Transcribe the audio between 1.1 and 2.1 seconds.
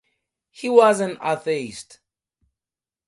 atheist.